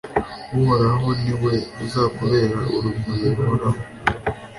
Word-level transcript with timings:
uhoraho 0.59 1.07
ni 1.23 1.33
we 1.43 1.53
uzakubera 1.83 2.57
urumuri 2.75 3.27
ruhoraho, 3.37 3.81